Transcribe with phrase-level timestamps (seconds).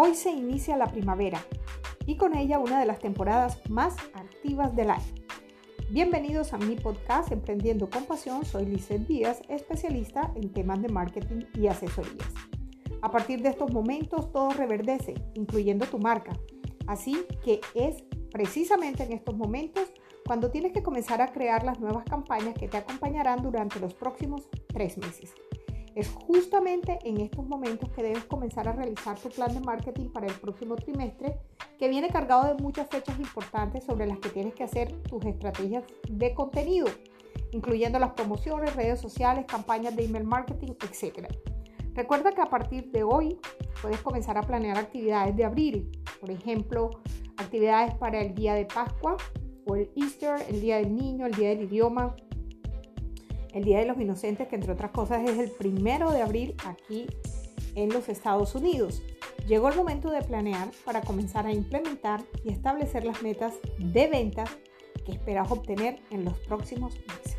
[0.00, 1.44] Hoy se inicia la primavera
[2.06, 5.12] y con ella una de las temporadas más activas del año.
[5.90, 8.44] Bienvenidos a mi podcast Emprendiendo con Pasión.
[8.44, 12.32] Soy Lizeth Díaz, especialista en temas de marketing y asesorías.
[13.02, 16.38] A partir de estos momentos todo reverdece, incluyendo tu marca.
[16.86, 19.92] Así que es precisamente en estos momentos
[20.24, 24.48] cuando tienes que comenzar a crear las nuevas campañas que te acompañarán durante los próximos
[24.68, 25.34] tres meses.
[25.98, 30.28] Es justamente en estos momentos que debes comenzar a realizar tu plan de marketing para
[30.28, 31.40] el próximo trimestre,
[31.76, 35.82] que viene cargado de muchas fechas importantes sobre las que tienes que hacer tus estrategias
[36.08, 36.86] de contenido,
[37.50, 41.26] incluyendo las promociones, redes sociales, campañas de email marketing, etc.
[41.94, 43.36] Recuerda que a partir de hoy
[43.82, 45.90] puedes comenzar a planear actividades de abril,
[46.20, 46.90] por ejemplo,
[47.38, 49.16] actividades para el día de Pascua
[49.66, 52.14] o el Easter, el día del niño, el día del idioma,
[53.52, 57.06] el Día de los Inocentes, que entre otras cosas es el primero de abril aquí
[57.74, 59.02] en los Estados Unidos.
[59.46, 64.50] Llegó el momento de planear para comenzar a implementar y establecer las metas de ventas
[65.06, 67.37] que esperas obtener en los próximos meses.